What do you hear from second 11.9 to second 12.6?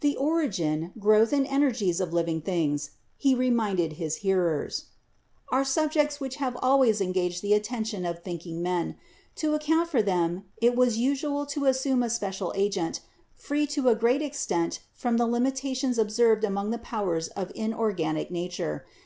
a special